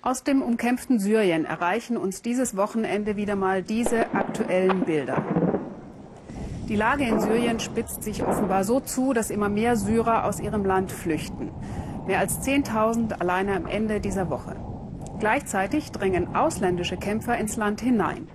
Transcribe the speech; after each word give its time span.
Aus 0.00 0.22
dem 0.22 0.42
umkämpften 0.42 1.00
Syrien 1.00 1.44
erreichen 1.44 1.96
uns 1.96 2.22
dieses 2.22 2.56
Wochenende 2.56 3.16
wieder 3.16 3.34
mal 3.34 3.64
diese 3.64 4.14
aktuellen 4.14 4.84
Bilder. 4.84 5.24
Die 6.68 6.76
Lage 6.76 7.02
in 7.04 7.18
Syrien 7.18 7.58
spitzt 7.58 8.04
sich 8.04 8.24
offenbar 8.24 8.62
so 8.62 8.78
zu, 8.78 9.12
dass 9.12 9.30
immer 9.30 9.48
mehr 9.48 9.74
Syrer 9.74 10.24
aus 10.24 10.38
ihrem 10.38 10.64
Land 10.64 10.92
flüchten. 10.92 11.50
Mehr 12.06 12.20
als 12.20 12.40
10.000 12.46 13.14
alleine 13.14 13.56
am 13.56 13.66
Ende 13.66 14.00
dieser 14.00 14.30
Woche. 14.30 14.54
Gleichzeitig 15.18 15.90
drängen 15.90 16.36
ausländische 16.36 16.96
Kämpfer 16.96 17.36
ins 17.36 17.56
Land 17.56 17.80
hinein. 17.80 18.28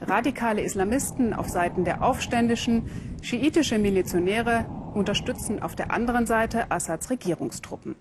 Radikale 0.00 0.62
Islamisten 0.62 1.34
auf 1.34 1.50
Seiten 1.50 1.84
der 1.84 2.02
Aufständischen, 2.02 2.88
schiitische 3.20 3.78
Milizionäre 3.78 4.64
unterstützen 4.94 5.60
auf 5.60 5.76
der 5.76 5.90
anderen 5.90 6.26
Seite 6.26 6.70
Assads 6.70 7.10
Regierungstruppen. 7.10 7.94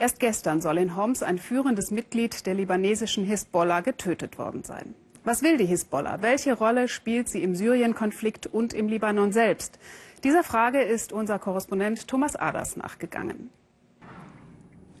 Erst 0.00 0.18
gestern 0.18 0.62
soll 0.62 0.78
in 0.78 0.96
Homs 0.96 1.22
ein 1.22 1.36
führendes 1.36 1.90
Mitglied 1.90 2.46
der 2.46 2.54
libanesischen 2.54 3.22
Hisbollah 3.22 3.82
getötet 3.82 4.38
worden 4.38 4.62
sein. 4.64 4.94
Was 5.24 5.42
will 5.42 5.58
die 5.58 5.66
Hisbollah? 5.66 6.22
Welche 6.22 6.54
Rolle 6.54 6.88
spielt 6.88 7.28
sie 7.28 7.42
im 7.42 7.54
Syrien-Konflikt 7.54 8.46
und 8.46 8.72
im 8.72 8.88
Libanon 8.88 9.30
selbst? 9.30 9.78
Dieser 10.24 10.42
Frage 10.42 10.80
ist 10.80 11.12
unser 11.12 11.38
Korrespondent 11.38 12.08
Thomas 12.08 12.34
Aders 12.34 12.78
nachgegangen. 12.78 13.50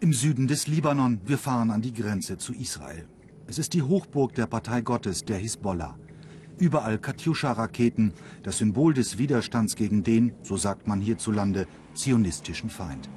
Im 0.00 0.12
Süden 0.12 0.48
des 0.48 0.66
Libanon, 0.66 1.22
wir 1.24 1.38
fahren 1.38 1.70
an 1.70 1.80
die 1.80 1.94
Grenze 1.94 2.36
zu 2.36 2.52
Israel. 2.52 3.08
Es 3.46 3.58
ist 3.58 3.72
die 3.72 3.82
Hochburg 3.82 4.34
der 4.34 4.46
Partei 4.46 4.82
Gottes, 4.82 5.24
der 5.24 5.38
Hisbollah. 5.38 5.98
Überall 6.58 6.98
Katjuscha-Raketen, 6.98 8.12
das 8.42 8.58
Symbol 8.58 8.92
des 8.92 9.16
Widerstands 9.16 9.76
gegen 9.76 10.02
den, 10.02 10.34
so 10.42 10.58
sagt 10.58 10.86
man 10.86 11.00
hierzulande, 11.00 11.66
zionistischen 11.94 12.68
Feind. 12.68 13.08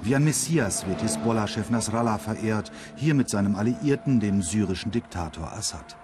Wie 0.00 0.14
ein 0.14 0.24
Messias 0.24 0.86
wird 0.86 1.02
Hisbollah-Chef 1.02 1.70
Nasrallah 1.70 2.18
verehrt, 2.18 2.70
hier 2.94 3.14
mit 3.14 3.28
seinem 3.28 3.56
Alliierten, 3.56 4.20
dem 4.20 4.42
syrischen 4.42 4.92
Diktator 4.92 5.52
Assad. 5.52 5.96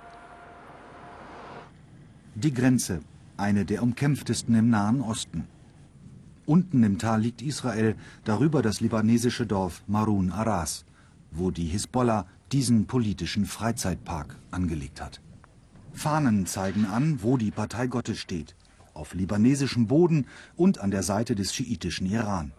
Die 2.34 2.52
Grenze, 2.52 3.00
eine 3.36 3.64
der 3.64 3.84
umkämpftesten 3.84 4.54
im 4.56 4.68
Nahen 4.68 5.00
Osten. 5.00 5.46
Unten 6.44 6.82
im 6.82 6.98
Tal 6.98 7.20
liegt 7.20 7.40
Israel, 7.40 7.94
darüber 8.24 8.62
das 8.62 8.80
libanesische 8.80 9.46
Dorf 9.46 9.84
Marun 9.86 10.32
Aras, 10.32 10.84
wo 11.30 11.52
die 11.52 11.66
Hisbollah 11.66 12.26
diesen 12.50 12.86
politischen 12.86 13.46
Freizeitpark 13.46 14.36
angelegt 14.50 15.00
hat. 15.00 15.20
Fahnen 15.92 16.46
zeigen 16.46 16.84
an, 16.86 17.22
wo 17.22 17.36
die 17.36 17.52
Partei 17.52 17.86
Gottes 17.86 18.18
steht, 18.18 18.56
auf 18.92 19.14
libanesischem 19.14 19.86
Boden 19.86 20.26
und 20.56 20.78
an 20.78 20.90
der 20.90 21.04
Seite 21.04 21.36
des 21.36 21.54
schiitischen 21.54 22.06
Iran. 22.06 22.52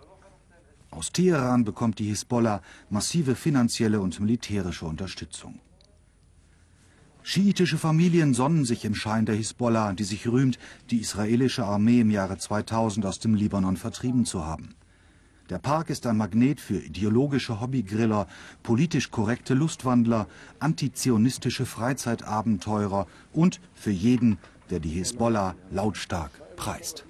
Aus 0.96 1.12
Teheran 1.12 1.66
bekommt 1.66 2.00
die 2.00 2.06
Hisbollah 2.06 2.62
massive 2.90 3.36
finanzielle 3.36 4.00
und 4.00 4.22
militärische 4.22 4.86
Unterstützung. 4.86 5.60
Schiitische 7.22 7.78
Familien 7.78 8.34
sonnen 8.34 8.64
sich 8.64 8.86
im 8.86 8.96
Schein 8.96 9.26
der 9.26 9.36
Hisbollah, 9.36 9.92
die 9.92 10.06
sich 10.06 10.26
rühmt, 10.26 10.58
die 10.92 11.02
israelische 11.02 11.66
Armee 11.66 12.00
im 12.00 12.12
Jahre 12.12 12.38
2000 12.38 13.06
aus 13.06 13.20
dem 13.20 13.36
Libanon 13.36 13.76
vertrieben 13.76 14.26
zu 14.26 14.46
haben. 14.46 14.76
Der 15.50 15.60
Park 15.60 15.90
ist 15.90 16.08
ein 16.08 16.16
Magnet 16.16 16.62
für 16.62 16.78
ideologische 16.78 17.60
Hobbygriller, 17.60 18.28
politisch 18.64 19.12
korrekte 19.12 19.54
Lustwandler, 19.54 20.28
antizionistische 20.60 21.66
Freizeitabenteurer 21.66 23.06
und 23.34 23.60
für 23.74 23.92
jeden, 23.92 24.38
der 24.70 24.80
die 24.80 24.90
Hisbollah 24.90 25.56
lautstark 25.72 26.32
preist. 26.56 27.06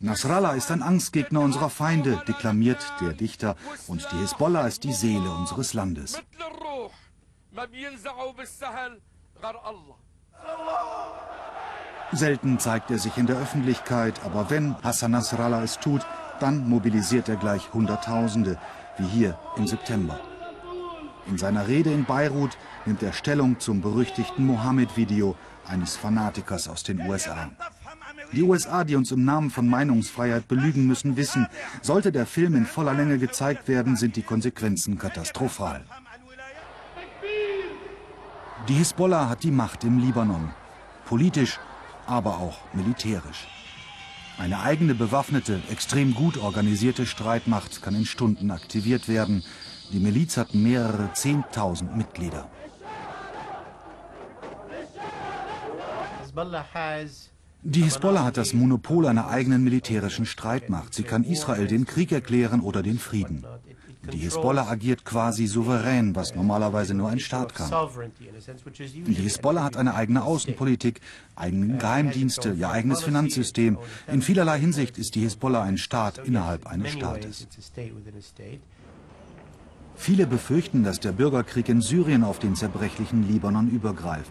Nasrallah 0.00 0.52
ist 0.52 0.70
ein 0.70 0.82
Angstgegner 0.82 1.40
unserer 1.40 1.70
Feinde, 1.70 2.22
deklamiert 2.28 2.78
der 3.00 3.14
Dichter, 3.14 3.56
und 3.88 4.06
die 4.12 4.16
Hisbollah 4.18 4.68
ist 4.68 4.84
die 4.84 4.92
Seele 4.92 5.28
unseres 5.30 5.74
Landes. 5.74 6.22
Selten 12.12 12.58
zeigt 12.60 12.90
er 12.92 12.98
sich 12.98 13.16
in 13.16 13.26
der 13.26 13.36
Öffentlichkeit, 13.38 14.24
aber 14.24 14.50
wenn 14.50 14.76
Hassan 14.82 15.10
Nasrallah 15.10 15.64
es 15.64 15.78
tut, 15.80 16.06
dann 16.38 16.68
mobilisiert 16.68 17.28
er 17.28 17.36
gleich 17.36 17.72
Hunderttausende, 17.74 18.56
wie 18.98 19.06
hier 19.06 19.38
im 19.56 19.66
September. 19.66 20.20
In 21.26 21.36
seiner 21.36 21.66
Rede 21.66 21.92
in 21.92 22.04
Beirut 22.04 22.56
nimmt 22.86 23.02
er 23.02 23.12
Stellung 23.12 23.58
zum 23.58 23.80
berüchtigten 23.80 24.46
Mohammed-Video 24.46 25.36
eines 25.66 25.96
Fanatikers 25.96 26.68
aus 26.68 26.84
den 26.84 27.00
USA. 27.00 27.50
Die 28.32 28.42
USA, 28.42 28.84
die 28.84 28.94
uns 28.94 29.10
im 29.10 29.24
Namen 29.24 29.50
von 29.50 29.68
Meinungsfreiheit 29.68 30.48
belügen 30.48 30.86
müssen, 30.86 31.16
wissen, 31.16 31.46
sollte 31.80 32.12
der 32.12 32.26
Film 32.26 32.54
in 32.54 32.66
voller 32.66 32.94
Länge 32.94 33.18
gezeigt 33.18 33.68
werden, 33.68 33.96
sind 33.96 34.16
die 34.16 34.22
Konsequenzen 34.22 34.98
katastrophal. 34.98 35.84
Die 38.68 38.74
Hisbollah 38.74 39.30
hat 39.30 39.44
die 39.44 39.50
Macht 39.50 39.82
im 39.84 39.98
Libanon. 39.98 40.50
Politisch, 41.06 41.58
aber 42.06 42.38
auch 42.38 42.58
militärisch. 42.74 43.46
Eine 44.36 44.60
eigene 44.60 44.94
bewaffnete, 44.94 45.62
extrem 45.70 46.14
gut 46.14 46.36
organisierte 46.36 47.06
Streitmacht 47.06 47.82
kann 47.82 47.94
in 47.94 48.04
Stunden 48.04 48.50
aktiviert 48.50 49.08
werden. 49.08 49.42
Die 49.90 49.98
Miliz 49.98 50.36
hat 50.36 50.54
mehrere 50.54 51.12
Zehntausend 51.14 51.96
Mitglieder. 51.96 52.48
Die 57.62 57.82
Hisbollah 57.82 58.24
hat 58.24 58.36
das 58.36 58.54
Monopol 58.54 59.06
einer 59.06 59.28
eigenen 59.28 59.64
militärischen 59.64 60.26
Streitmacht. 60.26 60.94
Sie 60.94 61.02
kann 61.02 61.24
Israel 61.24 61.66
den 61.66 61.86
Krieg 61.86 62.12
erklären 62.12 62.60
oder 62.60 62.82
den 62.82 62.98
Frieden. 62.98 63.44
Die 64.12 64.18
Hisbollah 64.18 64.68
agiert 64.68 65.04
quasi 65.04 65.46
souverän, 65.46 66.14
was 66.14 66.34
normalerweise 66.34 66.94
nur 66.94 67.10
ein 67.10 67.18
Staat 67.18 67.54
kann. 67.54 67.70
Die 69.06 69.12
Hisbollah 69.12 69.64
hat 69.64 69.76
eine 69.76 69.94
eigene 69.94 70.22
Außenpolitik, 70.22 71.00
eigene 71.36 71.76
Geheimdienste, 71.76 72.52
ihr 72.52 72.70
eigenes 72.70 73.02
Finanzsystem. 73.02 73.76
In 74.06 74.22
vielerlei 74.22 74.58
Hinsicht 74.60 74.96
ist 74.96 75.14
die 75.14 75.20
Hisbollah 75.20 75.62
ein 75.62 75.78
Staat 75.78 76.18
innerhalb 76.18 76.66
eines 76.66 76.92
Staates. 76.92 77.48
Viele 79.96 80.26
befürchten, 80.26 80.84
dass 80.84 81.00
der 81.00 81.12
Bürgerkrieg 81.12 81.68
in 81.68 81.82
Syrien 81.82 82.22
auf 82.22 82.38
den 82.38 82.54
zerbrechlichen 82.54 83.28
Libanon 83.28 83.68
übergreift. 83.68 84.30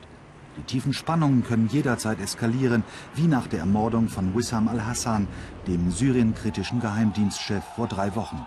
Die 0.57 0.63
tiefen 0.63 0.94
Spannungen 0.94 1.44
können 1.44 1.68
jederzeit 1.68 2.19
eskalieren, 2.19 2.84
wie 3.13 3.28
nach 3.28 3.47
der 3.47 3.59
Ermordung 3.59 4.09
von 4.09 4.35
Wissam 4.35 4.68
al-Hassan, 4.68 5.28
dem 5.68 5.91
syrienkritischen 5.91 6.79
Geheimdienstchef, 6.79 7.63
vor 7.75 7.88
drei 7.88 8.16
Wochen. 8.16 8.45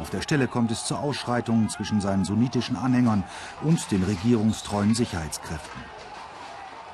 Auf 0.00 0.10
der 0.10 0.20
Stelle 0.20 0.46
kommt 0.46 0.70
es 0.70 0.84
zu 0.84 0.94
Ausschreitungen 0.94 1.68
zwischen 1.68 2.00
seinen 2.00 2.24
sunnitischen 2.24 2.76
Anhängern 2.76 3.24
und 3.62 3.90
den 3.90 4.02
regierungstreuen 4.04 4.94
Sicherheitskräften. 4.94 5.80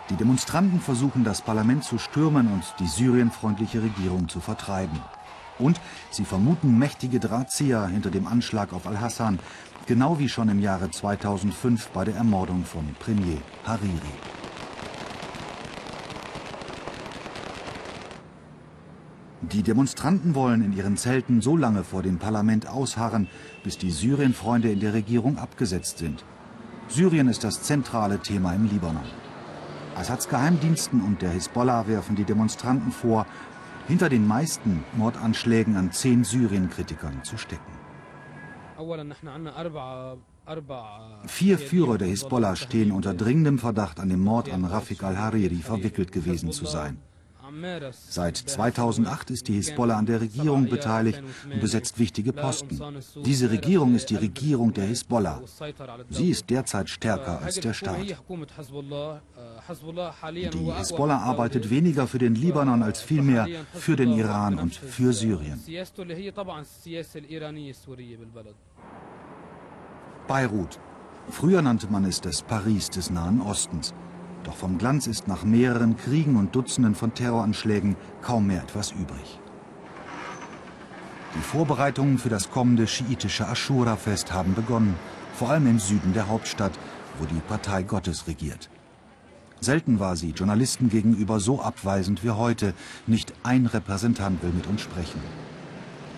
Die 0.09 0.17
Demonstranten 0.17 0.81
versuchen, 0.81 1.25
das 1.25 1.43
Parlament 1.43 1.85
zu 1.85 1.99
stürmen 1.99 2.47
und 2.53 2.63
die 2.79 2.87
syrienfreundliche 2.87 3.83
Regierung 3.83 4.29
zu 4.29 4.41
vertreiben. 4.41 5.01
Und 5.59 5.81
sie 6.11 6.25
vermuten 6.25 6.79
mächtige 6.79 7.21
Drahtzieher 7.21 7.87
hinter 7.87 8.11
dem 8.11 8.27
Anschlag 8.27 8.73
auf 8.73 8.87
al-Hassan, 8.87 9.39
genau 9.87 10.19
wie 10.19 10.29
schon 10.29 10.49
im 10.49 10.61
Jahre 10.61 10.91
2005 10.91 11.89
bei 11.89 12.05
der 12.05 12.17
Ermordung 12.17 12.65
von 12.65 12.95
Premier 12.99 13.39
Hariri. 13.65 14.13
Die 19.43 19.63
Demonstranten 19.63 20.35
wollen 20.35 20.63
in 20.63 20.73
ihren 20.73 20.97
Zelten 20.97 21.43
so 21.43 21.57
lange 21.57 21.85
vor 21.85 22.03
dem 22.03 22.19
Parlament 22.19 22.69
ausharren, 22.69 23.29
bis 23.65 23.77
die 23.77 23.91
Syrienfreunde 23.91 24.71
in 24.71 24.81
der 24.81 24.95
Regierung 24.95 25.37
abgesetzt 25.37 25.99
sind. 25.99 26.25
Syrien 26.89 27.29
ist 27.29 27.43
das 27.43 27.63
zentrale 27.63 28.21
Thema 28.21 28.55
im 28.55 28.67
Libanon. 28.67 29.03
Assads 29.97 30.29
Geheimdiensten 30.29 31.03
und 31.03 31.23
der 31.23 31.31
Hisbollah 31.31 31.87
werfen 31.87 32.17
die 32.17 32.25
Demonstranten 32.25 32.93
vor, 32.93 33.27
hinter 33.89 34.09
den 34.09 34.27
meisten 34.27 34.85
Mordanschlägen 34.97 35.77
an 35.77 35.93
zehn 35.93 36.25
Syrienkritikern 36.25 37.23
zu 37.25 37.37
stecken. 37.37 37.73
Vier 41.27 41.59
Führer 41.59 41.99
der 41.99 42.09
Hisbollah 42.09 42.57
stehen 42.57 42.91
unter 42.93 43.15
dringendem 43.15 43.59
Verdacht, 43.59 44.01
an 44.01 44.09
dem 44.09 44.21
Mord 44.21 44.53
an 44.53 44.65
Rafik 44.65 45.03
al-Hariri 45.03 45.57
verwickelt 45.57 46.11
gewesen 46.11 46.51
zu 46.53 46.67
sein. 46.67 46.99
Seit 48.09 48.37
2008 48.37 49.31
ist 49.31 49.49
die 49.49 49.55
Hisbollah 49.55 49.97
an 49.97 50.07
der 50.07 50.21
Regierung 50.21 50.69
beteiligt 50.69 51.23
und 51.45 51.61
besetzt 51.61 51.99
wichtige 51.99 52.33
Posten. 52.33 52.81
Diese 53.25 53.51
Regierung 53.51 53.95
ist 53.95 54.11
die 54.11 54.17
Regierung 54.17 54.73
der 54.73 54.85
Hisbollah. 54.85 55.43
Sie 56.09 56.31
ist 56.31 56.49
derzeit 56.51 56.89
stärker 56.89 57.41
als 57.43 57.61
der 57.61 57.73
Staat. 57.75 57.99
Die 60.53 60.73
Hisbollah 60.79 61.19
arbeitet 61.19 61.71
weniger 61.71 62.07
für 62.07 62.19
den 62.19 62.35
Libanon 62.35 62.83
als 62.83 63.03
vielmehr 63.03 63.47
für 63.75 63.97
den 63.97 64.13
Iran 64.13 64.59
und 64.59 64.75
für 64.75 65.13
Syrien. 65.13 65.61
Beirut. 70.29 70.79
Früher 71.29 71.63
nannte 71.63 71.87
man 71.89 72.05
es 72.05 72.21
das 72.21 72.43
Paris 72.43 72.91
des 72.91 73.11
Nahen 73.11 73.41
Ostens. 73.41 73.95
Doch 74.45 74.55
vom 74.55 74.79
Glanz 74.79 75.07
ist 75.07 75.29
nach 75.29 75.45
mehreren 75.45 75.97
Kriegen 75.97 76.37
und 76.37 76.55
Dutzenden 76.55 76.95
von 76.95 77.15
Terroranschlägen 77.15 77.97
kaum 78.23 78.49
mehr 78.49 78.63
etwas 78.63 78.91
übrig. 78.93 79.39
Die 81.35 81.41
Vorbereitungen 81.41 82.19
für 82.19 82.29
das 82.29 82.51
kommende 82.51 82.87
schiitische 82.87 83.49
Aschura-Fest 83.49 84.33
haben 84.33 84.55
begonnen, 84.55 84.97
vor 85.35 85.51
allem 85.51 85.67
im 85.67 85.79
Süden 85.79 86.13
der 86.13 86.29
Hauptstadt, 86.29 86.73
wo 87.19 87.25
die 87.25 87.41
Partei 87.41 87.85
Gottes 87.85 88.27
regiert. 88.27 88.69
Selten 89.61 90.01
war 90.01 90.17
sie 90.17 90.31
Journalisten 90.31 90.91
gegenüber 90.91 91.39
so 91.39 91.63
abweisend 91.63 92.25
wie 92.25 92.31
heute. 92.31 92.75
Nicht 93.07 93.33
ein 93.45 93.67
Repräsentant 93.67 94.43
will 94.43 94.51
mit 94.51 94.67
uns 94.67 94.81
sprechen. 94.81 95.21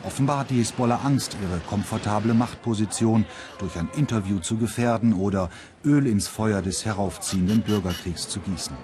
Offenbar 0.06 0.40
hat 0.40 0.50
die 0.50 0.56
Hisbollah 0.56 1.00
Angst, 1.02 1.34
ihre 1.42 1.60
komfortable 1.60 2.34
Machtposition 2.34 3.24
durch 3.58 3.76
ein 3.76 3.88
Interview 3.96 4.38
zu 4.38 4.58
gefährden 4.58 5.14
oder 5.14 5.48
Öl 5.82 6.06
ins 6.06 6.28
Feuer 6.28 6.60
des 6.60 6.84
heraufziehenden 6.84 7.62
Bürgerkriegs 7.62 8.28
zu 8.28 8.40
gießen. 8.40 8.76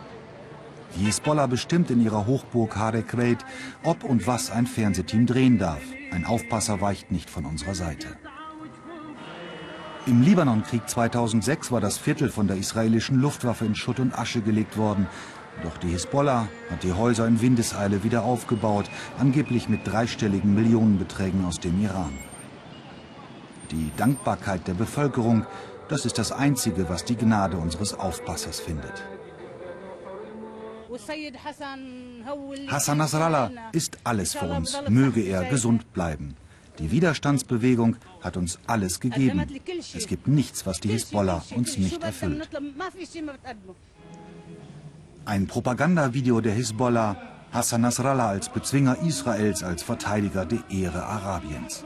Die 0.96 1.04
Hisbollah 1.04 1.46
bestimmt 1.46 1.90
in 1.90 2.02
ihrer 2.02 2.26
Hochburg 2.26 2.74
Harekreit, 2.76 3.44
ob 3.82 4.02
und 4.02 4.26
was 4.26 4.50
ein 4.50 4.66
Fernsehteam 4.66 5.26
drehen 5.26 5.58
darf. 5.58 5.82
Ein 6.10 6.24
Aufpasser 6.24 6.80
weicht 6.80 7.12
nicht 7.12 7.28
von 7.28 7.44
unserer 7.44 7.74
Seite. 7.74 8.08
Im 10.06 10.22
Libanonkrieg 10.22 10.88
2006 10.88 11.70
war 11.70 11.82
das 11.82 11.98
Viertel 11.98 12.30
von 12.30 12.48
der 12.48 12.56
israelischen 12.56 13.20
Luftwaffe 13.20 13.66
in 13.66 13.74
Schutt 13.74 14.00
und 14.00 14.18
Asche 14.18 14.40
gelegt 14.40 14.78
worden. 14.78 15.06
Doch 15.62 15.76
die 15.78 15.88
Hisbollah 15.88 16.48
hat 16.70 16.82
die 16.82 16.92
Häuser 16.92 17.26
in 17.26 17.40
Windeseile 17.40 18.02
wieder 18.02 18.24
aufgebaut, 18.24 18.86
angeblich 19.18 19.68
mit 19.68 19.86
dreistelligen 19.86 20.54
Millionenbeträgen 20.54 21.44
aus 21.44 21.60
dem 21.60 21.82
Iran. 21.82 22.12
Die 23.70 23.90
Dankbarkeit 23.96 24.66
der 24.66 24.74
Bevölkerung, 24.74 25.46
das 25.88 26.06
ist 26.06 26.18
das 26.18 26.32
Einzige, 26.32 26.88
was 26.88 27.04
die 27.04 27.16
Gnade 27.16 27.56
unseres 27.56 27.94
Aufpassers 27.94 28.58
findet. 28.58 29.04
Hassan 32.68 32.98
Nasrallah 32.98 33.50
ist 33.72 33.98
alles 34.02 34.34
für 34.34 34.46
uns, 34.46 34.76
möge 34.88 35.20
er 35.20 35.44
gesund 35.44 35.92
bleiben. 35.92 36.36
Die 36.78 36.90
Widerstandsbewegung 36.90 37.96
hat 38.22 38.36
uns 38.36 38.58
alles 38.66 38.98
gegeben. 38.98 39.46
Es 39.94 40.06
gibt 40.06 40.26
nichts, 40.26 40.66
was 40.66 40.80
die 40.80 40.88
Hisbollah 40.88 41.44
uns 41.54 41.76
nicht 41.76 42.02
erfüllt. 42.02 42.48
Ein 45.30 45.46
Propagandavideo 45.46 46.40
der 46.40 46.54
Hisbollah, 46.54 47.14
Hassan 47.52 47.82
Nasrallah 47.82 48.30
als 48.30 48.48
Bezwinger 48.48 48.96
Israels, 49.06 49.62
als 49.62 49.80
Verteidiger 49.80 50.44
der 50.44 50.58
Ehre 50.68 51.04
Arabiens. 51.04 51.84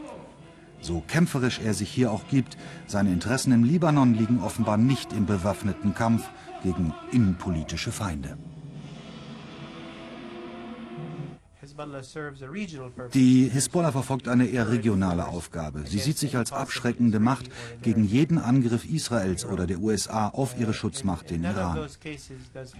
So 0.80 1.02
kämpferisch 1.06 1.60
er 1.62 1.74
sich 1.74 1.90
hier 1.90 2.10
auch 2.10 2.26
gibt, 2.30 2.56
seine 2.86 3.12
Interessen 3.12 3.52
im 3.52 3.62
Libanon 3.62 4.14
liegen 4.14 4.40
offenbar 4.40 4.78
nicht 4.78 5.12
im 5.12 5.26
bewaffneten 5.26 5.92
Kampf 5.92 6.26
gegen 6.62 6.94
innenpolitische 7.12 7.92
Feinde. 7.92 8.38
Die 13.14 13.48
Hisbollah 13.48 13.92
verfolgt 13.92 14.28
eine 14.28 14.46
eher 14.46 14.68
regionale 14.70 15.26
Aufgabe. 15.26 15.84
Sie 15.86 15.98
sieht 15.98 16.18
sich 16.18 16.36
als 16.36 16.52
abschreckende 16.52 17.20
Macht 17.20 17.50
gegen 17.82 18.04
jeden 18.04 18.38
Angriff 18.38 18.84
Israels 18.84 19.44
oder 19.44 19.66
der 19.66 19.80
USA 19.80 20.28
auf 20.28 20.58
ihre 20.58 20.74
Schutzmacht, 20.74 21.30
den 21.30 21.44
Iran. 21.44 21.88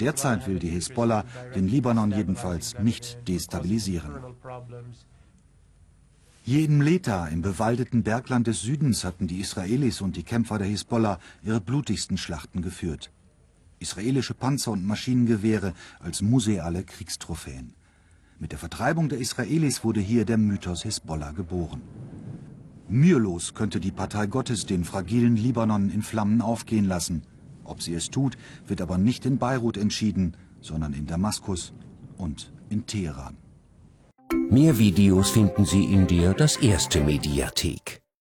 Derzeit 0.01 0.47
will 0.47 0.59
die 0.59 0.71
Hisbollah 0.71 1.25
den 1.55 1.69
Libanon 1.69 2.13
jedenfalls 2.13 2.79
nicht 2.79 3.29
destabilisieren. 3.29 4.13
Hier 6.43 6.65
in 6.65 6.77
Mleta, 6.77 7.29
im 7.29 7.41
bewaldeten 7.41 8.03
Bergland 8.03 8.47
des 8.47 8.61
Südens, 8.61 9.03
hatten 9.05 9.27
die 9.27 9.41
Israelis 9.41 10.03
und 10.03 10.17
die 10.17 10.25
Kämpfer 10.25 10.59
der 10.59 10.67
Hisbollah 10.67 11.19
ihre 11.43 11.61
blutigsten 11.61 12.19
Schlachten 12.19 12.61
geführt. 12.61 13.11
Israelische 13.79 14.35
Panzer 14.35 14.73
und 14.73 14.85
Maschinengewehre 14.85 15.73
als 16.01 16.21
museale 16.21 16.85
Kriegstrophäen. 16.85 17.73
Mit 18.45 18.53
der 18.53 18.59
Vertreibung 18.59 19.09
der 19.09 19.21
Israelis 19.21 19.85
wurde 19.85 20.01
hier 20.01 20.27
der 20.27 20.37
Mythos 20.37 20.83
Hisbollah 20.83 21.31
geboren. 21.31 21.81
Mühelos 22.91 23.55
könnte 23.55 23.81
die 23.81 23.91
Partei 23.91 24.27
Gottes 24.27 24.67
den 24.67 24.85
fragilen 24.85 25.35
Libanon 25.35 25.89
in 25.89 26.03
Flammen 26.03 26.43
aufgehen 26.43 26.85
lassen. 26.85 27.23
Ob 27.65 27.81
sie 27.81 27.95
es 27.95 28.11
tut, 28.11 28.37
wird 28.67 28.83
aber 28.83 28.99
nicht 28.99 29.25
in 29.25 29.39
Beirut 29.39 29.79
entschieden, 29.79 30.37
sondern 30.61 30.93
in 30.93 31.07
Damaskus 31.07 31.73
und 32.19 32.53
in 32.69 32.85
Teheran. 32.85 33.39
Mehr 34.51 34.77
Videos 34.77 35.31
finden 35.31 35.65
Sie 35.65 35.85
in 35.85 36.07
der 36.07 36.35
Das 36.35 36.59
Erste 36.59 37.03
Mediathek. 37.03 38.04